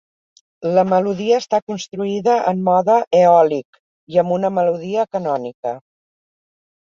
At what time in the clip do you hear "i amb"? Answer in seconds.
4.15-4.35